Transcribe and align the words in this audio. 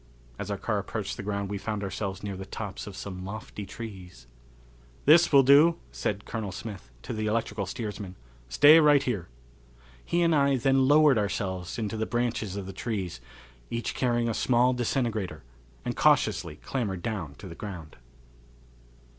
As 0.39 0.49
our 0.49 0.57
car 0.57 0.79
approached 0.79 1.15
the 1.15 1.21
ground 1.21 1.51
we 1.51 1.59
found 1.59 1.83
ourselves 1.83 2.23
near 2.23 2.35
the 2.35 2.43
tops 2.43 2.87
of 2.87 2.97
some 2.97 3.23
lofty 3.23 3.67
trees. 3.67 4.25
"This 5.05 5.31
will 5.31 5.43
do," 5.43 5.77
said 5.91 6.25
Colonel 6.25 6.51
Smith, 6.51 6.89
to 7.03 7.13
the 7.13 7.27
electrical 7.27 7.67
steersman. 7.67 8.15
"Stay 8.49 8.79
right 8.79 9.03
here." 9.03 9.27
He 10.03 10.23
and 10.23 10.33
I 10.33 10.57
then 10.57 10.87
lowered 10.87 11.19
ourselves 11.19 11.77
into 11.77 11.97
the 11.97 12.07
branches 12.07 12.55
of 12.55 12.65
the 12.65 12.73
trees, 12.73 13.21
each 13.69 13.93
carrying 13.93 14.27
a 14.27 14.33
small 14.33 14.73
disintegrator, 14.73 15.43
and 15.85 15.95
cautiously 15.95 16.55
clambered 16.55 17.03
down 17.03 17.35
to 17.35 17.47
the 17.47 17.53
ground. 17.53 17.95